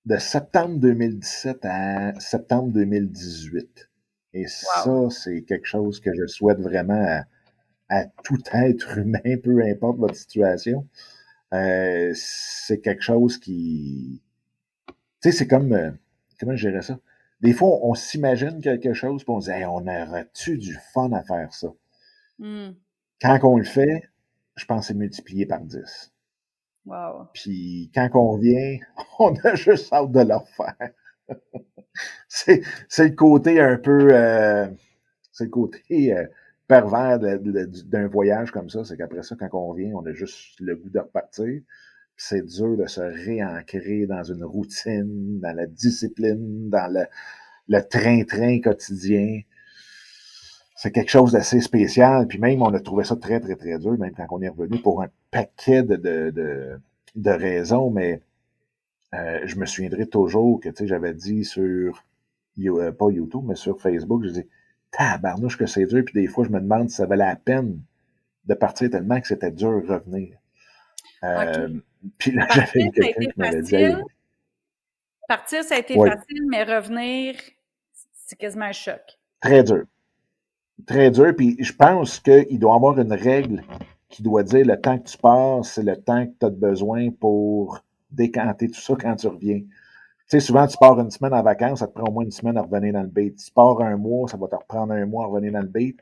De 0.06 0.18
septembre 0.18 0.80
2017 0.80 1.60
à 1.64 2.20
septembre 2.20 2.72
2018. 2.72 3.90
Et 4.34 4.48
ça, 4.48 5.10
c'est 5.10 5.44
quelque 5.44 5.68
chose 5.68 6.00
que 6.00 6.14
je 6.14 6.26
souhaite 6.26 6.60
vraiment 6.60 7.22
à, 7.90 8.06
tout 8.24 8.42
être 8.54 8.98
humain, 8.98 9.38
peu 9.44 9.62
importe 9.62 10.00
votre 10.00 10.16
situation. 10.16 10.88
Euh, 11.54 12.12
c'est 12.16 12.80
quelque 12.80 13.04
chose 13.04 13.38
qui... 13.38 14.24
Tu 14.88 14.94
sais, 15.30 15.32
c'est 15.32 15.48
comme... 15.48 15.74
Euh, 15.74 15.92
comment 16.40 16.56
je 16.56 16.70
dirais 16.70 16.82
ça? 16.82 16.98
Des 17.44 17.52
fois, 17.54 17.78
on, 17.82 17.94
s'imagine 17.94 18.62
quelque 18.62 18.94
chose, 18.94 19.24
puis 19.24 19.34
on 19.34 19.42
se 19.42 19.52
dit 19.52 19.66
on 19.66 19.86
aurait-tu 19.86 20.58
du 20.58 20.78
fun 20.94 21.12
à 21.12 21.24
faire 21.24 21.54
ça? 21.54 21.68
Hmm. 22.40 22.72
Quand 23.22 23.40
on 23.44 23.58
le 23.58 23.66
fait, 23.66 24.10
je 24.56 24.66
pense 24.66 24.82
que 24.82 24.88
c'est 24.88 24.94
multiplié 24.94 25.46
par 25.46 25.60
10. 25.60 26.14
Wow. 26.86 27.28
Puis 27.34 27.92
quand 27.94 28.10
on 28.14 28.32
revient, 28.32 28.80
on 29.20 29.36
a 29.44 29.56
juste 29.56 29.92
hâte 29.92 30.12
de 30.12 30.22
le 30.22 30.36
faire. 30.56 30.92
c'est, 32.28 32.64
le 33.00 33.16
côté 33.16 33.60
un 33.60 33.78
peu 33.78 34.10
euh, 34.12 34.68
c'est 35.32 35.46
le 35.46 35.50
côté 35.50 36.14
euh, 36.14 36.26
pervers 36.68 37.20
d'un 37.20 38.08
voyage 38.08 38.52
comme 38.52 38.70
ça, 38.70 38.86
c'est 38.86 38.96
qu'après 38.96 39.24
ça, 39.24 39.36
quand 39.38 39.50
on 39.54 39.68
revient, 39.68 39.94
on 39.94 40.06
a 40.06 40.14
juste 40.14 40.60
le 40.62 40.76
goût 40.78 40.90
de 40.90 41.00
repartir. 41.00 41.62
C'est 42.16 42.46
dur 42.46 42.78
de 42.78 42.86
se 42.88 43.02
réancrer 43.02 44.06
dans 44.06 44.24
une 44.24 44.44
routine, 44.44 45.40
dans 45.40 45.56
la 45.56 45.66
discipline, 45.66 46.70
dans 46.70 47.06
le, 47.68 47.82
train-train 47.90 48.60
quotidien. 48.62 49.42
C'est 50.76 50.92
quelque 50.92 51.10
chose 51.12 51.32
d'assez 51.32 51.62
spécial. 51.62 52.28
Puis 52.28 52.40
même, 52.40 52.62
on 52.62 52.74
a 52.74 52.80
trouvé 52.80 53.04
ça 53.04 53.16
très, 53.16 53.40
très, 53.40 53.56
très 53.56 53.78
dur, 53.80 53.98
même 53.98 54.14
quand 54.16 54.28
on 54.32 54.42
est 54.42 54.50
revenu 54.50 54.80
pour 54.80 55.02
un 55.02 55.10
paquet 55.32 55.84
de, 55.84 55.96
de, 55.96 56.80
de, 57.16 57.30
raisons. 57.32 57.90
Mais 57.90 58.22
euh, 59.14 59.42
je 59.46 59.56
me 59.58 59.66
souviendrai 59.66 60.08
toujours 60.08 60.60
que, 60.60 60.70
j'avais 60.86 61.14
dit 61.14 61.46
sur, 61.46 62.04
euh, 62.60 62.92
pas 62.92 63.10
YouTube, 63.10 63.44
mais 63.46 63.56
sur 63.56 63.82
Facebook, 63.82 64.24
je 64.26 64.30
dis, 64.30 64.48
tabarnouche 64.92 65.58
que 65.58 65.66
c'est 65.66 65.86
dur. 65.86 66.04
Puis 66.06 66.14
des 66.14 66.28
fois, 66.28 66.46
je 66.46 66.50
me 66.50 66.60
demande 66.60 66.90
si 66.90 66.98
ça 66.98 67.06
valait 67.06 67.26
la 67.26 67.36
peine 67.36 67.82
de 68.46 68.54
partir 68.54 68.90
tellement 68.90 69.20
que 69.20 69.28
c'était 69.28 69.52
dur 69.52 69.82
de 69.82 69.88
revenir. 69.88 70.38
Euh, 71.24 71.70
puis 72.18 72.32
là, 72.32 72.48
j'avais 72.54 72.90
quelqu'un 72.90 73.22
qui 73.22 73.40
m'avait 73.40 73.62
dit, 73.62 74.02
Partir, 75.28 75.64
ça 75.64 75.76
a 75.76 75.80
été 75.80 75.96
facile, 75.96 76.48
mais 76.50 76.64
revenir, 76.64 77.36
c'est 78.26 78.38
quasiment 78.38 78.66
un 78.66 78.72
choc. 78.72 79.02
Très 79.42 79.64
dur. 79.64 79.84
Très 80.86 81.12
dur. 81.12 81.34
Puis 81.36 81.56
je 81.60 81.74
pense 81.74 82.20
qu'il 82.20 82.60
doit 82.60 82.74
y 82.74 82.76
avoir 82.76 83.00
une 83.00 83.14
règle 83.14 83.64
qui 84.10 84.22
doit 84.22 84.44
dire 84.44 84.66
le 84.66 84.80
temps 84.80 84.98
que 85.00 85.10
tu 85.10 85.18
pars, 85.18 85.66
c'est 85.66 85.84
le 85.84 85.96
temps 85.96 86.26
que 86.26 86.32
tu 86.40 86.46
as 86.46 86.50
besoin 86.50 87.10
pour 87.10 87.80
décanter 88.12 88.68
tout 88.70 88.80
ça 88.80 88.96
quand 89.00 89.16
tu 89.16 89.28
reviens. 89.28 89.60
Tu 89.60 89.70
sais, 90.28 90.40
souvent, 90.40 90.68
tu 90.68 90.78
pars 90.78 91.00
une 91.00 91.12
semaine 91.12 91.34
en 91.34 91.42
vacances, 91.42 91.80
ça 91.80 91.88
te 91.88 91.94
prend 91.94 92.08
au 92.08 92.12
moins 92.12 92.24
une 92.24 92.32
semaine 92.32 92.58
à 92.58 92.62
revenir 92.62 92.94
dans 92.94 93.02
le 93.02 93.08
beat. 93.08 93.36
Tu 93.38 93.52
pars 93.52 93.82
un 93.82 93.98
mois, 93.98 94.28
ça 94.28 94.38
va 94.38 94.48
te 94.48 94.56
reprendre 94.56 94.94
un 94.94 95.06
mois 95.06 95.26
à 95.26 95.28
revenir 95.28 95.54
dans 95.54 95.62
le 95.62 95.68
beat. 95.68 96.00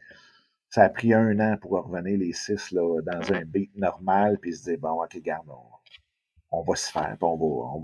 Ça 0.72 0.84
a 0.84 0.90
pris 0.90 1.13
un 1.13 1.38
an 1.42 1.58
pour 1.58 1.72
revenir 1.72 2.18
les 2.18 2.32
six 2.32 2.72
là, 2.72 3.01
dans 3.01 3.34
un 3.34 3.44
beat 3.44 3.75
normal, 3.75 4.40
puis 4.40 4.56
se 4.56 4.63
dire, 4.63 4.80
bon, 4.80 5.04
ok, 5.04 5.20
garde, 5.22 5.46
on, 6.50 6.63
va 6.63 6.75
se 6.75 6.90
faire, 6.90 7.18
on 7.20 7.36
va, 7.36 7.46
on 7.46 7.80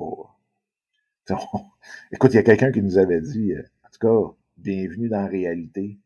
va, 1.28 1.36
Écoute, 2.14 2.34
il 2.34 2.38
y 2.38 2.40
a 2.40 2.44
quelqu'un 2.44 2.72
qui 2.72 2.82
nous 2.82 2.98
avait 2.98 3.20
dit, 3.20 3.52
euh, 3.52 3.62
en 3.84 3.90
tout 3.90 4.00
cas, 4.00 4.36
bienvenue 4.56 5.10
dans 5.10 5.22
la 5.22 5.28
réalité. 5.28 6.00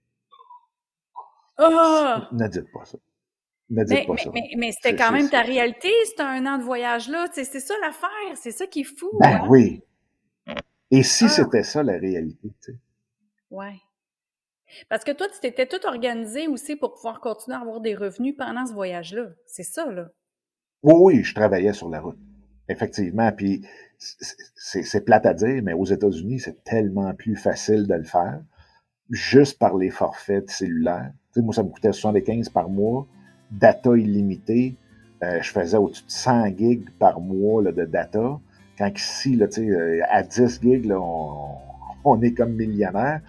Ah! 1.57 2.27
Ne 2.31 2.47
dites 2.47 2.71
pas 2.71 2.83
ça. 2.85 2.97
Ne 3.69 3.83
dites 3.83 3.99
mais, 3.99 4.05
pas 4.07 4.13
mais, 4.13 4.23
ça. 4.23 4.31
Mais, 4.57 4.71
c'était 4.71 4.95
quand 4.95 5.11
même 5.11 5.29
ta 5.29 5.41
réalité, 5.41 5.91
c'était 6.05 6.23
un 6.23 6.47
an 6.47 6.57
de 6.57 6.63
voyage-là. 6.63 7.27
C'est 7.31 7.43
ça 7.43 7.75
l'affaire, 7.79 8.35
c'est 8.35 8.51
ça 8.51 8.65
qui 8.65 8.81
est 8.81 8.97
fou. 8.97 9.11
Ben 9.19 9.43
hein? 9.43 9.47
oui. 9.49 9.83
Et 10.89 11.03
si 11.03 11.25
ah! 11.25 11.29
c'était 11.29 11.61
ça 11.61 11.83
la 11.83 11.99
réalité, 11.99 12.49
tu 12.63 12.71
sais? 12.71 12.79
Ouais. 13.51 13.79
Parce 14.89 15.03
que 15.03 15.11
toi, 15.11 15.27
tu 15.27 15.39
t'étais 15.39 15.65
tout 15.65 15.85
organisé 15.85 16.47
aussi 16.47 16.75
pour 16.75 16.93
pouvoir 16.93 17.19
continuer 17.19 17.57
à 17.57 17.61
avoir 17.61 17.81
des 17.81 17.95
revenus 17.95 18.35
pendant 18.37 18.65
ce 18.65 18.73
voyage-là. 18.73 19.29
C'est 19.45 19.63
ça, 19.63 19.89
là. 19.91 20.09
Oui, 20.83 20.93
oui, 20.97 21.23
je 21.23 21.35
travaillais 21.35 21.73
sur 21.73 21.89
la 21.89 22.01
route. 22.01 22.17
Effectivement. 22.69 23.31
Puis 23.31 23.61
c'est 23.97 25.05
plate 25.05 25.25
à 25.25 25.33
dire, 25.33 25.61
mais 25.63 25.73
aux 25.73 25.85
États-Unis, 25.85 26.39
c'est 26.39 26.63
tellement 26.63 27.13
plus 27.13 27.35
facile 27.35 27.87
de 27.87 27.93
le 27.93 28.03
faire 28.03 28.41
juste 29.11 29.59
par 29.59 29.77
les 29.77 29.89
forfaits 29.89 30.49
cellulaires. 30.49 31.11
Tu 31.33 31.39
sais, 31.39 31.45
moi, 31.45 31.53
ça 31.53 31.63
me 31.63 31.69
coûtait 31.69 31.91
75 31.91 32.49
par 32.49 32.69
mois, 32.69 33.05
data 33.51 33.95
illimité. 33.95 34.75
Euh, 35.23 35.39
je 35.41 35.51
faisais 35.51 35.77
au-dessus 35.77 36.05
de 36.05 36.11
100 36.11 36.57
gigs 36.57 36.89
par 36.97 37.19
mois 37.19 37.61
de 37.63 37.85
data. 37.85 38.39
Quand 38.77 38.97
ici, 38.97 39.35
là, 39.35 39.47
euh, 39.57 40.01
à 40.09 40.23
10 40.23 40.61
gigs, 40.61 40.91
on, 40.91 42.21
est 42.21 42.33
comme 42.33 42.53
millionnaire. 42.53 43.21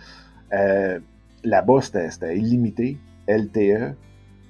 Euh, 0.52 1.00
Là-bas, 1.44 1.80
c'était 1.82 2.36
illimité, 2.36 2.98
LTE. 3.28 3.94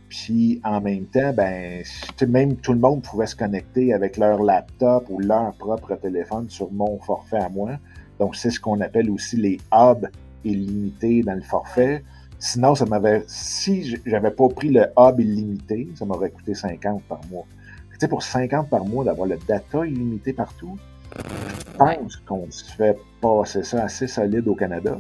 Puis 0.09 0.61
en 0.63 0.81
même 0.83 1.07
temps, 1.07 1.33
ben, 1.33 1.83
même 2.29 2.57
tout 2.57 2.75
le 2.75 2.79
monde 2.79 3.03
pouvait 3.03 3.27
se 3.27 3.35
connecter 3.35 3.95
avec 3.95 4.19
leur 4.19 4.43
laptop 4.43 5.07
ou 5.09 5.19
leur 5.19 5.55
propre 5.55 5.95
téléphone 5.97 6.51
sur 6.51 6.71
mon 6.71 6.99
forfait 6.99 7.39
à 7.39 7.49
moi. 7.49 7.79
Donc, 8.19 8.37
c'est 8.37 8.51
ce 8.51 8.61
qu'on 8.61 8.81
appelle 8.83 9.11
aussi 9.11 9.37
les 9.37 9.59
hubs 9.73 10.07
illimités 10.45 11.23
dans 11.23 11.35
le 11.35 11.41
forfait. 11.41 12.05
Sinon, 12.39 12.75
ça 12.75 12.85
m'avait, 12.85 13.25
si 13.27 13.97
j'avais 14.05 14.31
pas 14.31 14.49
pris 14.49 14.69
le 14.69 14.87
hub 14.99 15.19
illimité, 15.19 15.89
ça 15.95 16.05
m'aurait 16.05 16.31
coûté 16.31 16.55
50 16.55 17.03
par 17.05 17.21
mois. 17.31 17.47
Tu 17.93 17.99
sais, 18.01 18.09
pour 18.09 18.23
50 18.23 18.69
par 18.69 18.85
mois, 18.85 19.05
d'avoir 19.05 19.29
le 19.29 19.39
data 19.49 19.87
illimité 19.87 20.33
partout, 20.33 20.77
je 21.17 21.77
pense 21.79 22.17
qu'on 22.17 22.51
se 22.51 22.65
fait 22.75 22.99
passer 23.21 23.63
ça 23.63 23.85
assez 23.85 24.07
solide 24.07 24.47
au 24.49 24.55
Canada. 24.55 24.99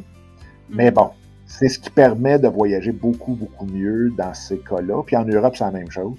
Mais 0.70 0.90
bon, 0.90 1.10
c'est 1.58 1.68
ce 1.68 1.78
qui 1.78 1.90
permet 1.90 2.38
de 2.38 2.48
voyager 2.48 2.92
beaucoup, 2.92 3.34
beaucoup 3.34 3.66
mieux 3.66 4.10
dans 4.16 4.32
ces 4.32 4.58
cas-là. 4.58 5.02
Puis 5.04 5.16
en 5.16 5.24
Europe, 5.24 5.54
c'est 5.54 5.64
la 5.64 5.70
même 5.70 5.90
chose. 5.90 6.16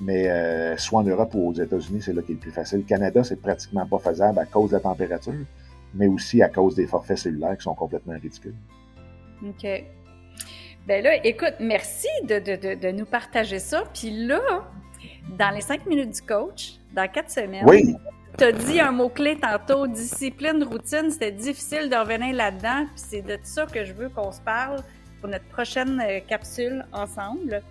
Mais 0.00 0.30
euh, 0.30 0.74
soit 0.78 1.00
en 1.00 1.02
Europe 1.02 1.34
ou 1.34 1.50
aux 1.50 1.52
États-Unis, 1.52 2.00
c'est 2.00 2.14
là 2.14 2.22
qui 2.22 2.32
est 2.32 2.36
le 2.36 2.40
plus 2.40 2.50
facile. 2.50 2.78
Le 2.78 2.84
Canada, 2.84 3.22
c'est 3.22 3.40
pratiquement 3.40 3.86
pas 3.86 3.98
faisable 3.98 4.38
à 4.38 4.46
cause 4.46 4.70
de 4.70 4.76
la 4.76 4.80
température, 4.80 5.34
mais 5.94 6.06
aussi 6.06 6.40
à 6.40 6.48
cause 6.48 6.76
des 6.76 6.86
forfaits 6.86 7.18
cellulaires 7.18 7.58
qui 7.58 7.64
sont 7.64 7.74
complètement 7.74 8.14
ridicules. 8.14 8.54
OK. 9.46 9.66
Ben 10.86 11.04
là, 11.04 11.26
écoute, 11.26 11.56
merci 11.60 12.08
de, 12.26 12.38
de, 12.38 12.74
de, 12.74 12.90
nous 12.90 13.04
partager 13.04 13.58
ça. 13.58 13.84
Puis 13.92 14.26
là, 14.26 14.40
dans 15.38 15.50
les 15.50 15.60
cinq 15.60 15.84
minutes 15.84 16.14
du 16.14 16.22
coach, 16.22 16.80
dans 16.94 17.06
quatre 17.06 17.30
semaines, 17.30 17.66
oui. 17.68 17.94
Tu 18.40 18.46
as 18.46 18.52
dit 18.52 18.80
un 18.80 18.90
mot-clé 18.90 19.36
tantôt, 19.36 19.86
discipline, 19.86 20.64
routine. 20.64 21.10
C'était 21.10 21.30
difficile 21.30 21.90
de 21.90 21.96
revenir 21.96 22.34
là-dedans. 22.34 22.86
Puis 22.86 23.04
c'est 23.10 23.20
de 23.20 23.38
ça 23.42 23.66
que 23.66 23.84
je 23.84 23.92
veux 23.92 24.08
qu'on 24.08 24.32
se 24.32 24.40
parle 24.40 24.78
pour 25.20 25.28
notre 25.28 25.44
prochaine 25.44 26.02
euh, 26.02 26.20
capsule 26.26 26.86
ensemble. 26.90 27.62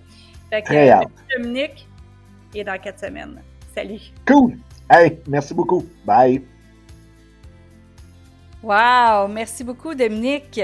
Fait 0.51 0.61
que, 0.61 1.35
Dominique, 1.35 1.87
et 2.53 2.63
dans 2.63 2.79
quatre 2.79 2.99
semaines. 2.99 3.41
Salut. 3.73 3.99
Cool. 4.27 4.57
Hey, 4.91 5.19
merci 5.27 5.55
beaucoup. 5.55 5.87
Bye. 6.05 6.43
Wow, 8.61 9.27
merci 9.27 9.63
beaucoup 9.63 9.95
Dominique. 9.95 10.61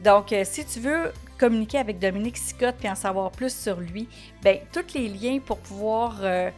Donc, 0.00 0.32
euh, 0.32 0.42
si 0.44 0.64
tu 0.64 0.78
veux 0.78 1.12
communiquer 1.36 1.78
avec 1.78 1.98
Dominique 1.98 2.36
Sicotte 2.36 2.84
et 2.84 2.90
en 2.90 2.94
savoir 2.94 3.32
plus 3.32 3.52
sur 3.52 3.80
lui, 3.80 4.08
ben 4.44 4.58
tous 4.72 4.94
les 4.94 5.08
liens 5.08 5.40
pour 5.44 5.58
pouvoir 5.58 6.18
euh, 6.22 6.50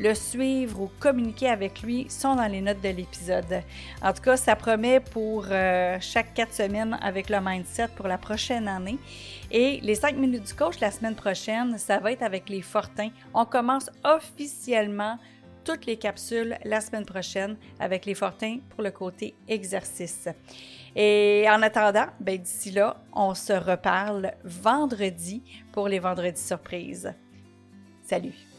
le 0.00 0.14
suivre 0.14 0.80
ou 0.80 0.90
communiquer 0.98 1.48
avec 1.48 1.82
lui 1.82 2.06
sont 2.08 2.34
dans 2.34 2.46
les 2.46 2.62
notes 2.62 2.80
de 2.80 2.88
l'épisode. 2.88 3.62
En 4.02 4.14
tout 4.14 4.22
cas, 4.22 4.36
ça 4.38 4.56
promet 4.56 4.98
pour 4.98 5.44
euh, 5.50 5.98
chaque 6.00 6.32
quatre 6.32 6.54
semaines 6.54 6.98
avec 7.02 7.28
le 7.28 7.38
mindset 7.40 7.88
pour 7.96 8.08
la 8.08 8.16
prochaine 8.16 8.66
année. 8.66 8.98
Et 9.50 9.78
les 9.82 9.94
cinq 9.94 10.16
minutes 10.16 10.46
du 10.46 10.54
coach 10.54 10.80
la 10.80 10.90
semaine 10.90 11.14
prochaine, 11.14 11.76
ça 11.76 11.98
va 11.98 12.12
être 12.12 12.22
avec 12.22 12.48
les 12.48 12.62
Fortins. 12.62 13.10
On 13.34 13.44
commence 13.44 13.90
officiellement 14.02 15.18
toutes 15.64 15.84
les 15.84 15.98
capsules 15.98 16.56
la 16.64 16.80
semaine 16.80 17.04
prochaine 17.04 17.56
avec 17.78 18.06
les 18.06 18.14
Fortins 18.14 18.60
pour 18.70 18.82
le 18.82 18.90
côté 18.90 19.34
exercice. 19.48 20.28
Et 20.96 21.44
en 21.50 21.60
attendant, 21.60 22.06
ben 22.18 22.38
d'ici 22.38 22.70
là, 22.70 22.96
on 23.12 23.34
se 23.34 23.52
reparle 23.52 24.32
vendredi 24.44 25.42
pour 25.72 25.88
les 25.88 25.98
vendredis 25.98 26.40
surprises. 26.40 27.12
Salut! 28.02 28.49